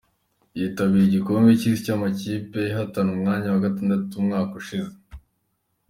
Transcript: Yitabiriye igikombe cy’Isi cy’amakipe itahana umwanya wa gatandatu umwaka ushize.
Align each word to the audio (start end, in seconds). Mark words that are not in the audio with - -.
Yitabiriye 0.57 1.07
igikombe 1.09 1.49
cy’Isi 1.59 1.83
cy’amakipe 1.85 2.59
itahana 2.69 3.11
umwanya 3.15 3.47
wa 3.49 3.63
gatandatu 3.65 4.11
umwaka 4.21 4.53
ushize. 4.61 4.95